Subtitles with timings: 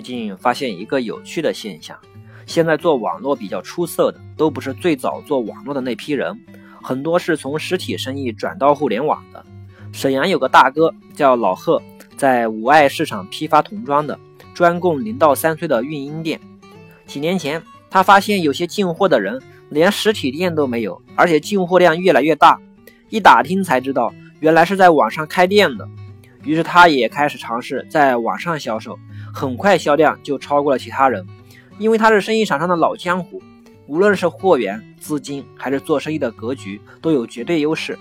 [0.00, 1.94] 最近发现一个有趣的现象，
[2.46, 6.40] 现在做网络比较出色的，都不是最早做网络的那批人，
[6.82, 9.44] 很多是从实体生意转到互联网的。
[9.92, 11.82] 沈阳有个大哥叫老贺，
[12.16, 14.18] 在五爱市场批发童装的，
[14.54, 16.40] 专供零到三岁的孕婴店。
[17.04, 19.38] 几年前，他发现有些进货的人
[19.68, 22.58] 连实体店都没有，而且进货量越来越大。
[23.10, 25.86] 一打听才知道，原来是在网上开店的。
[26.42, 28.98] 于是他也开始尝试在网上销售，
[29.32, 31.26] 很快销量就超过了其他人。
[31.78, 33.42] 因为他是生意场上的老江湖，
[33.86, 37.98] 无论是货源、资金还是做生意的格局，都有绝对优势。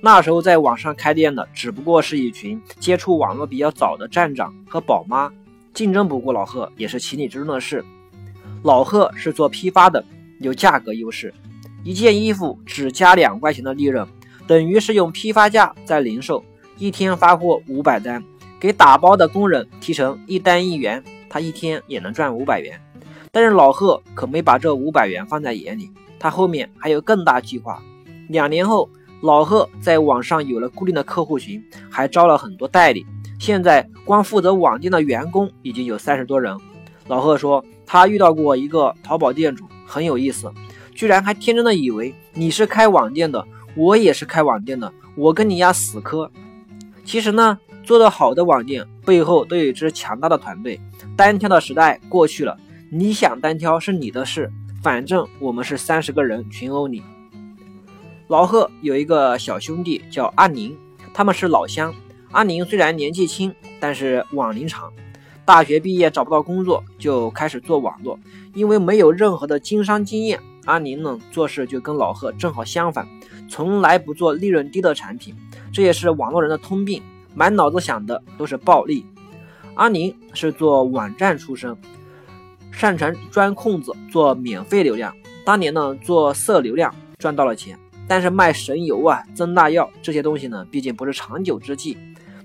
[0.00, 5.30] 那时候在网上开店的只不过是一群接触网络比较早的站长和宝妈，
[5.74, 7.84] 竞争不过老贺也是情理之中的事。
[8.62, 10.02] 老贺是做批发的，
[10.38, 11.34] 有价格优势，
[11.84, 14.08] 一件衣服只加两块钱的利润，
[14.46, 16.42] 等于是用批发价在零售。
[16.78, 18.24] 一天发货五百单，
[18.60, 22.78] 给打包的工人提成一单一元，他一天也能赚五百元。
[23.32, 27.82] 但是老贺可没把这五百元放在眼里，他后面还有更大计划。
[28.28, 28.90] 两年后，
[29.22, 33.06] 老贺在网上有了固定的客户群，还招了很多代理。
[33.38, 36.54] 现在光负责网店的员工已经有三十多人。
[37.06, 40.52] 老贺说，他遇到过一个淘宝店主，很有意思，
[40.94, 46.30] 居然还天真的以为你是开网店的，我也是开网店的，我跟你丫死磕。
[47.04, 47.58] 其实呢，
[47.90, 50.80] 做得好的网店背后都有一支强大的团队。
[51.16, 52.56] 单挑的时代过去了，
[52.88, 54.48] 你想单挑是你的事，
[54.80, 57.02] 反正我们是三十个人群殴你。
[58.28, 60.78] 老贺有一个小兄弟叫阿宁，
[61.12, 61.92] 他们是老乡。
[62.30, 64.92] 阿宁虽然年纪轻，但是网龄长。
[65.44, 68.16] 大学毕业找不到工作，就开始做网络。
[68.54, 73.08] 因为没有任何的经商经验，阿宁呢做事就跟老贺正好相反，
[73.48, 75.34] 从来不做利润低的产品。
[75.72, 77.02] 这也是网络人的通病，
[77.34, 79.04] 满脑子想的都是暴利。
[79.74, 81.76] 阿宁是做网站出身，
[82.70, 85.14] 擅长钻空子做免费流量。
[85.44, 91.96] 当年呢做色流量赚到了钱，但是卖神油啊、增大药这些东西呢，毕竟不是长久之计。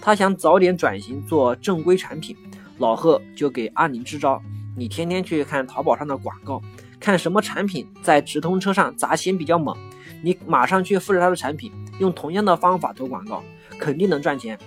[0.00, 2.36] 他想早点转型做正规产品，
[2.78, 4.42] 老贺就给阿宁支招：
[4.76, 6.60] 你天天去看淘宝上的广告，
[6.98, 9.76] 看什么产品在直通车上砸钱比较猛。
[10.22, 13.42] 你马上去复制他的产品，用同样的方法投广告，
[13.80, 14.58] 肯定能赚钱。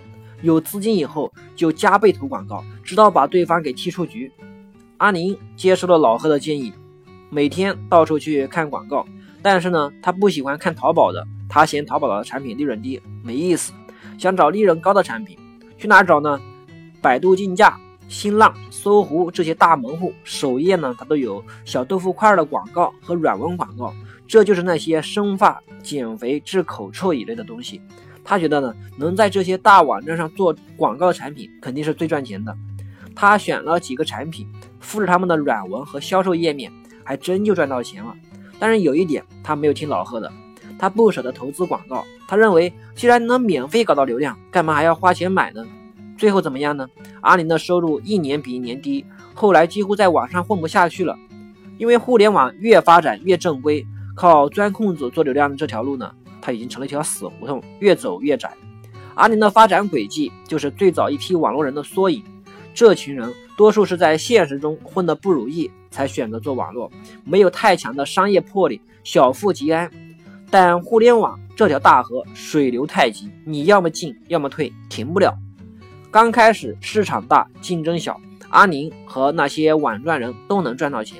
[0.41, 4.29] 有资金以后就加倍投广告，直到把对方给踢出局。
[4.97, 6.73] 阿宁接受了老贺的建议，
[7.29, 9.05] 每天到处去看广告。
[9.41, 13.71] 但是呢，他不喜欢看淘宝的，他嫌淘宝的产品利润低，没意思，
[14.17, 15.37] 想找利润高的产品。
[15.77, 16.39] 去哪找呢？
[17.01, 23.93] 百度竞价、新浪、搜狐这些大门户首页呢，它都有小豆腐块的广告和软文广告。
[24.25, 27.81] 这就是那些生发、减肥、治口臭一类的东西。
[28.23, 32.55] 他觉得呢，能在这些大网站上做广告的产品肯定是最赚钱的。
[33.15, 34.47] 他选了几个产品，
[34.79, 36.71] 复制他们的软文和销售页面，
[37.03, 38.15] 还真就赚到钱了。
[38.57, 40.31] 但是有一点，他没有听老贺的，
[40.79, 42.03] 他不舍得投资广告。
[42.27, 45.65] 他认为，既然能免费搞到流量，干嘛还要花钱买呢？
[46.17, 46.87] 最后怎么样呢？
[47.21, 51.17] 阿林的收入一年比一年低，后来几乎在网上混不下去了，
[51.77, 53.85] 因为互联网越发展越正规。
[54.15, 56.11] 靠钻空子做流量的这条路呢，
[56.45, 58.51] 它已经成了一条死胡同，越走越窄。
[59.15, 62.21] 阿宁的发展轨迹就是最早一批网络人的缩影。
[62.73, 66.91] 这群人多数是在现实中混得不如意，才选择做网络，
[67.23, 69.89] 没有太强的商业魄力，小富即安。
[70.51, 75.33] 但互联网这条大河水流太急，你要么进，要么退，停不了。
[76.11, 81.19] 刚开始市场大，竞争小，阿宁和那些网赚人都能赚到钱，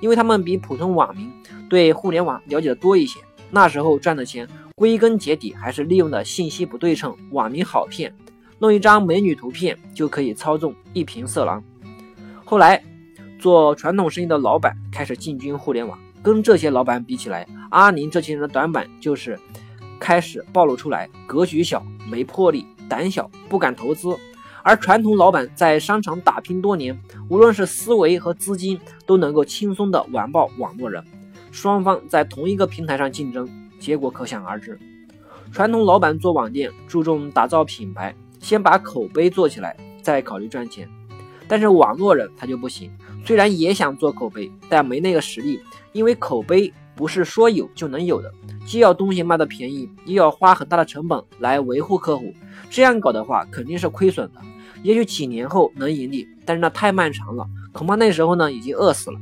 [0.00, 1.30] 因为他们比普通网民。
[1.68, 3.18] 对互联网了解的多一些，
[3.50, 4.46] 那时候赚的钱
[4.82, 8.12] 归根结底还是利用的信息不对称，网民好骗，
[8.58, 11.62] 弄一张美女图片就可以操纵一瓶色狼。
[12.44, 12.82] 后来
[13.38, 19.38] 做传统生意的老板开始进军互联网，跟这些老板比起来，阿宁这群人的短板就是
[20.00, 24.08] 开始暴露出来，格局小，没魄力，胆小，不敢投资。
[24.64, 31.04] 而传统老板在商场打拼多年，无论是思维和资金，都能够轻松的完爆网络人。
[31.52, 33.48] 双方在同一个平台上竞争，
[33.82, 34.78] 结果可想而知。
[35.50, 40.88] 传统老板做网店注重打造品牌，先把口碑做起来，再考虑赚钱。
[41.48, 42.90] 但是网络人他就不行，
[43.26, 48.32] 虽然也想做口碑，但没那个实力，因为口碑不是说有就能有的，
[48.64, 52.32] 既要东西卖的便宜，又要花很大的成本来维护客户，
[52.70, 54.40] 这样搞的话肯定是亏损的。
[54.84, 59.18] 也许几年后能盈利，但是那太漫长了，恐怕那时候呢已经饿死了。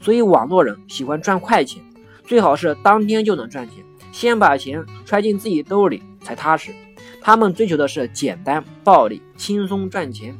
[0.00, 1.82] 所以网络人喜欢赚快钱，
[2.24, 6.72] 最好是当天就能赚钱，先把钱揣进自己兜里才踏实。
[7.20, 10.38] 他们追求的是简单、暴利、轻松赚钱。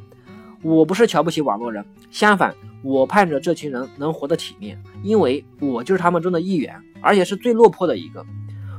[0.62, 8.24] 我不是瞧不起网络人，相反，我盼着这群人能活得体面，因为我就是他们中的一员，而且是最落魄的一个。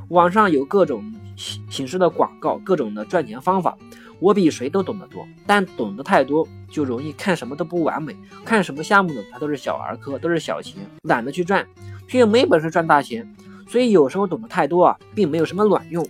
[0.10, 1.04] 网上有各种
[1.36, 3.78] 形式的广告，各种的赚钱方法，
[4.20, 5.28] 我比谁都懂得多。
[5.46, 11.66] 但懂得太多，就容易看什么都不完美，看什么项目呢，它都是小儿科，都是小钱，懒得去赚，
[12.08, 13.28] 却又没本事赚大钱。
[13.68, 16.08] 所以有时候懂得太多啊，并没有什么卵用。